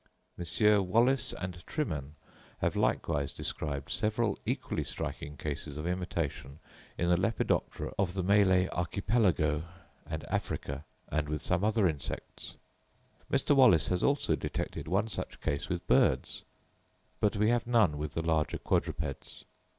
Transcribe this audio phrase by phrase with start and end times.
[0.35, 0.79] Messrs.
[0.81, 2.15] Wallace and Trimen
[2.57, 6.57] have likewise described several equally striking cases of imitation
[6.97, 9.63] in the Lepidoptera of the Malay Archipelago
[10.07, 12.55] and Africa, and with some other insects.
[13.31, 13.55] Mr.
[13.55, 16.45] Wallace has also detected one such case with birds,
[17.19, 19.45] but we have none with the larger quadrupeds.